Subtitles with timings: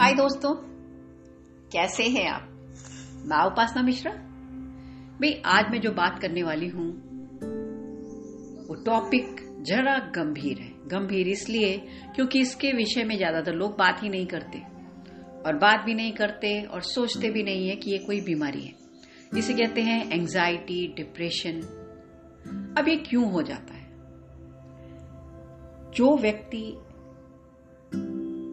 [0.00, 0.52] हाय दोस्तों,
[1.72, 2.42] कैसे हैं आप?
[3.24, 6.86] मैं उपासना मिश्रा। भाई, आज मैं जो बात करने वाली हूँ,
[8.68, 9.36] वो टॉपिक
[9.66, 11.76] जरा गंभीर है। गंभीर इसलिए
[12.14, 14.58] क्योंकि इसके विषय में ज़्यादातर लोग बात ही नहीं करते
[15.46, 18.74] और बात भी नहीं करते और सोचते भी नहीं है कि ये कोई बीमारी है।
[19.34, 21.60] जिसे कहते हैं एंजाइटी डिप्रेशन
[22.78, 23.86] अब ये क्यों हो जाता है?
[25.94, 26.78] जो व्यक्ति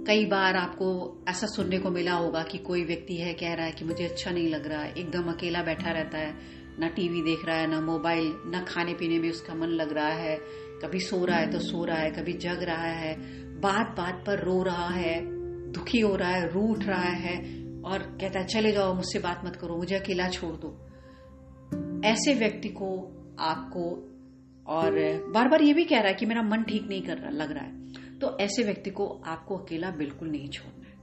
[0.08, 0.88] कई बार आपको
[1.30, 4.32] ऐसा सुनने को मिला होगा कि कोई व्यक्ति है, कह रहा है कि मुझे अच्छा
[4.32, 6.34] नहीं लग रहा है एकदम अकेला बैठा रहता है,
[6.80, 10.10] ना टीवी देख रहा है, ना मोबाइल, ना खाने पीने में उसका मन लग रहा
[10.10, 10.38] है,
[10.84, 13.16] कभी सो रहा है तो सो रहा है, कभी जग रहा है
[13.62, 15.22] बात बात पर रो रहा है,
[15.72, 17.38] दुखी हो रहा है, रू उठ रहा है
[17.82, 20.82] और कहता है, चले जाओ, मुझसे बात मत करो, मुझे अकेला छोड़ दो।
[22.08, 22.91] ऐसे व्यक्ति को
[23.40, 23.90] आपको,
[24.68, 24.91] और
[25.34, 27.52] बार बार ये भी कह रहा है कि मेरा मन ठीक नहीं कर रहा, लग
[27.52, 27.84] रहा है।
[28.22, 30.94] तो ऐसे व्यक्ति को आपको अकेला बिल्कुल नहीं छोड़ना है।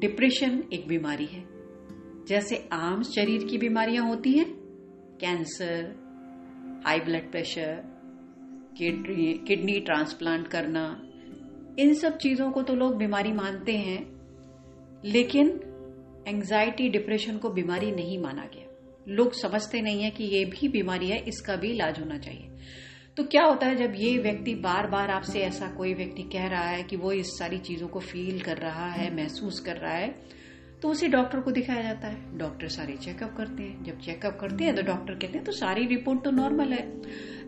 [0.00, 1.44] डिप्रेशन एक बीमारी है।
[2.28, 4.46] जैसे आम शरीर की बीमारियाँ होती हैं
[5.20, 7.82] cancer high blood pressure
[8.78, 10.84] kidney transplant करना,
[11.78, 13.98] इन सब चीज़ों को तो लोग बीमारी मानते हैं,
[15.04, 15.48] लेकिन
[16.28, 18.66] एंजाइटी डिप्रेशन को बीमारी नहीं माना गया।
[19.08, 22.48] लोग समझते नहीं है कि ये भी बीमारी है, इसका भी इलाज होना चाहिए।
[23.16, 26.68] तो क्या होता है जब ये व्यक्ति बार बार आपसे ऐसा कोई व्यक्ति कह रहा
[26.68, 30.14] है कि वो इस सारी चीज़ों को फील कर रहा है, महसूस कर रहा है
[30.82, 34.64] तो उसे डॉक्टर को दिखाया जाता है। डॉक्टर सारे चेकअप करते हैं। जब चेकअप करते
[34.64, 36.86] हैं तो डॉक्टर कहते हैं तो सारी रिपोर्ट तो नॉर्मल है।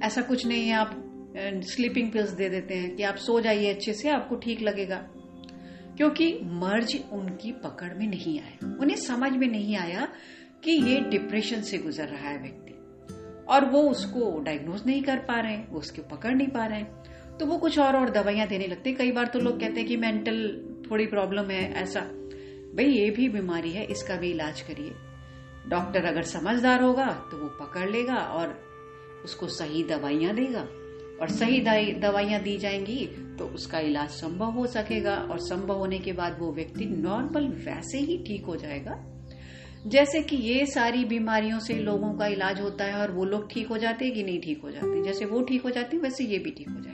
[0.03, 0.91] ऐसा कुछ नहीं है, आप
[1.67, 4.97] स्लीपिंग पिल्स दे देते हैं कि आप सो जाइए अच्छे से, आपको ठीक लगेगा।
[5.97, 10.09] क्योंकि मर्ज उनकी पकड़ में नहीं आया। उन्हें समझ में नहीं आया
[10.65, 12.72] कि ये डिप्रेशन से गुजर रहा है व्यक्ति।
[13.53, 16.79] और वो उसको डायग्नोज नहीं कर पा रहे हैं, वो उसको पकड़ नहीं पा रहे
[16.79, 19.81] हैं। तो वो कुछ और और दवाइयाँ देने लगते हैं। कई बार तो लोग कहते
[19.81, 20.41] हैं कि मेंटल
[20.91, 24.93] थोड़ी प्रॉब्लम है, ऐसा। भाई, ये भी बीमारी है, इसका भी इलाज करिए।
[25.69, 28.59] डॉक्टर अगर समझदार होगा तो वो पकड़ लेगा और
[29.25, 30.67] उसको सही दवाइयाँ देगा।
[31.21, 31.61] और सही
[31.95, 33.07] दवाइयाँ दी जाएँगी
[33.39, 37.99] तो उसका इलाज संभव हो सकेगा। और संभव होने के बाद वो व्यक्ति नॉर्मल वैसे
[37.99, 38.93] ही ठीक हो जाएगा।
[39.87, 43.69] जैसे कि ये सारी बीमारियों से लोगों का इलाज होता है और वो लोग ठीक
[43.69, 46.25] हो जाते हैं कि नहीं ठीक हो जाते जैसे वो ठीक हो जाते हैं, वैसे
[46.25, 46.93] ये भी ठीक हो जाए।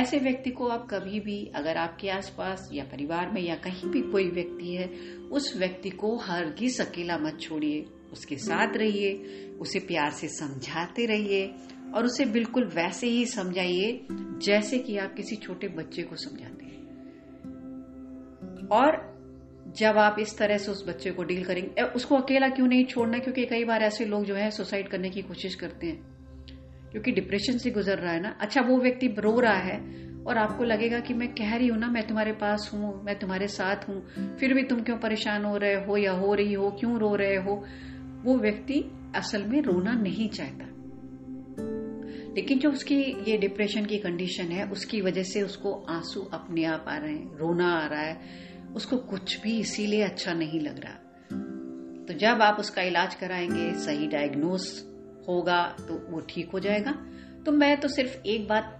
[0.00, 4.00] ऐसे व्यक्ति को आप कभी भी, अगर आपके आसपास या परिवार में या कहीं भी
[4.00, 4.88] कोई व्यक्ति है,
[5.32, 9.12] उस व्यक्ति को हर हरगिज अकेला मत छोड़िए। उसके साथ रहिए,
[9.60, 11.54] उसे प्यार से समझाते रहिए
[11.94, 16.78] और उसे बिल्कुल वैसे ही समझाइए जैसे कि आप किसी छोटे बच्चे को समझाते हैं।
[18.68, 19.17] और
[19.68, 23.18] जब आप इस तरह से उस बच्चे को डील करेंगे उसको अकेला क्यों नहीं छोड़ना?
[23.18, 26.18] क्योंकि कई बार ऐसे लोग जो है, सुसाइड करने की कोशिश करते हैं।
[26.90, 30.64] क्योंकि डिप्रेशन से गुजर रहा है ना। अच्छा वो व्यक्ति रो रहा है और आपको
[30.64, 34.06] लगेगा कि मैं कह रही हूँ ना, मैं तुम्हारे पास हूँ, मैं तुम्हारे साथ हूँ,
[34.36, 37.36] फिर भी तुम क्यों परेशान हो रहे हो या हो रही हो, क्यों रो रहे
[37.36, 37.64] हो?
[38.24, 38.84] वो व्यक्ति
[39.14, 40.64] असल में रोना नहीं चाहता।
[42.34, 46.84] लेकिन जो उसकी, ये डिप्रेशन की कंडीशन है, उसकी वजह से उसको आँसू अपने आप
[46.88, 50.92] आ रहे हैं, रोना आ रहा है। उसको कुछ भी इसीलिए अच्छा नहीं लग रहा।
[52.06, 54.66] तो जब आप उसका इलाज कराएँगे, सही डायग्नोस
[55.28, 56.92] होगा तो वो ठीक हो जाएगा।
[57.46, 58.74] तो मैं तो सिर्फ़ एक बात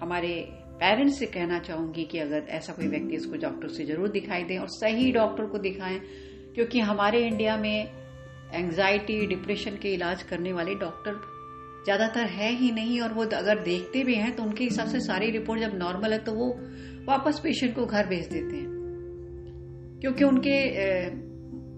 [0.00, 0.32] हमारे
[0.80, 4.56] पेरेंट्स से कहना चाहूँगी कि अगर ऐसा कोई व्यक्ति इसको डॉक्टर से ज़रूर दिखाई दे
[4.58, 5.98] और सही डॉक्टर को दिखाएँ,
[6.54, 8.00] क्योंकि हमारे इंडिया में
[8.54, 11.20] एंजाइटी डिप्रेशन के इलाज करने वाले डॉक्टर
[11.84, 15.30] ज़्यादातर है ही नहीं और वो अगर देखते भी हैं तो उनके हिसाब से सारी
[15.30, 16.48] रिपोर्ट जब नॉर्मल है तो वो
[17.06, 18.79] वापस पेशेंट को घर भेज देते हैं।
[20.00, 20.58] क्योंकि उनके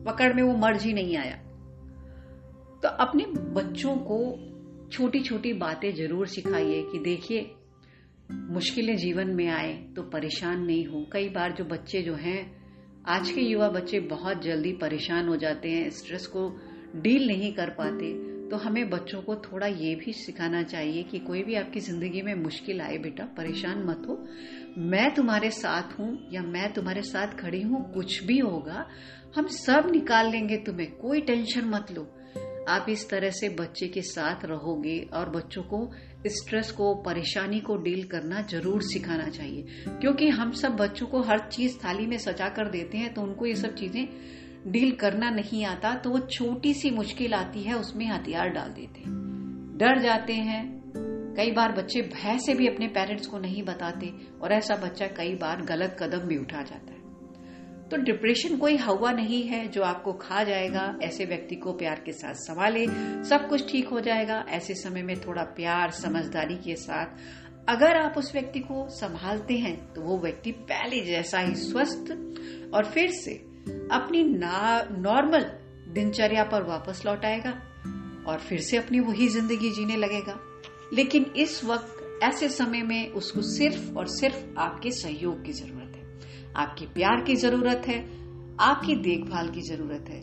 [0.05, 1.37] पकड़ में वो मर्ज ही नहीं आया।
[2.83, 3.25] तो अपने
[3.55, 4.19] बच्चों को
[4.93, 7.51] छोटी छोटी बातें ज़रूर सिखाइए कि देखिए,
[8.33, 12.41] मुश्किलें जीवन में आए तो परेशान नहीं हो। कई बार जो बच्चे जो हैं,
[13.07, 16.49] आज के युवा बच्चे बहुत जल्दी परेशान हो जाते हैं, स्ट्रेस को
[16.97, 21.43] डील नहीं कर पाते। तो हमें बच्चों को थोड़ा ये भी सिखाना चाहिए कि कोई
[21.43, 24.17] भी आपकी ज़िंदगी में मुश्किल आए बेटा, परेशान मत हो।
[24.79, 28.87] मैं तुम्हारे साथ हूँ या मैं तुम्हारे साथ खड़ी हूँ, कुछ भी होगा,
[29.37, 32.07] हम सब निकाल लेंगे तुम्हें, कोई टेंशन मत लो।
[32.69, 35.91] आप इस तरह से बच्चे के साथ रहोगे और बच्चों को
[36.27, 41.49] स्ट्रेस को, परेशानी को डील करना ज़रूर सिखाना चाहिए। क्योंकि हम सब बच्चों को हर
[41.49, 44.07] चीज़ थाली में सजा कर देते हैं तो उनको ये सब चीज़ें
[44.67, 49.03] डील करना नहीं आता तो वो छोटी सी मुश्किल आती है, उसमें हथियार डाल देते
[49.79, 50.63] डर जाते हैं।
[51.37, 54.13] कई बार बच्चे भय से भी अपने पेरेंट्स को नहीं बताते,
[54.43, 57.01] और ऐसा बच्चा कई बार गलत कदम भी उठा जाता है।
[57.89, 62.13] तो डिप्रेशन कोई हवा नहीं है जो आपको खा जाएगा, ऐसे व्यक्ति को प्यार के
[62.13, 62.87] साथ संभाले,
[63.25, 67.07] सब कुछ ठीक हो जाएगा, ऐसे समय में थोड़ा प्यार, समझदारी के साथ
[67.69, 72.11] अगर आप उस व्यक्ति को संभालते हैं तो वो व्यक्ति पहले जैसा ही स्वस्थ
[72.75, 73.35] और फिर से
[73.69, 74.25] अपनी
[74.99, 75.43] नॉर्मल
[75.93, 77.51] दिनचर्या पर वापस लौट आएगा
[78.27, 80.39] और फिर से अपनी वही ज़िंदगी जीने लगेगा।
[80.93, 86.21] लेकिन इस वक्त, ऐसे समय में उसको सिर्फ़ और सिर्फ़ आपके सहयोग की ज़रूरत है।
[86.57, 88.01] आपके प्यार की ज़रूरत है,
[88.61, 90.21] आपकी देखभाल की ज़रूरत है।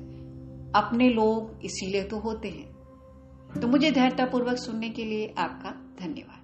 [0.71, 2.69] अपने लोग इसीलिए तो होते हैं।
[3.62, 5.69] तो मुझे धैर्यतापूर्वक सुनने के लिए आपका
[6.00, 6.38] धन्यवाद।